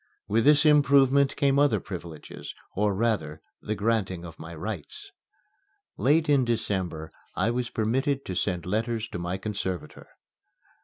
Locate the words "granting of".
3.75-4.39